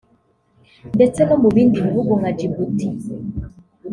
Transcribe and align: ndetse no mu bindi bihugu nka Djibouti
ndetse 0.95 1.19
no 1.27 1.35
mu 1.41 1.49
bindi 1.55 1.77
bihugu 1.85 2.11
nka 2.19 2.31
Djibouti 2.33 2.87